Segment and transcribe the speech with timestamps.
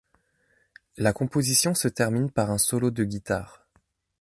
[0.97, 3.67] La composition se termine par un solo de guitare.